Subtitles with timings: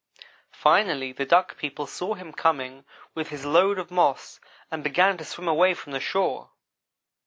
[0.55, 4.39] Finally the Duck people saw him coming with his load of moss
[4.71, 6.49] and began to swim away from the shore.